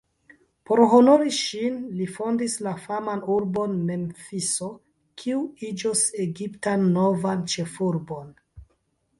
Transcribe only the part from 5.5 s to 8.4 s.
iĝos Egiptan novan ĉefurbon.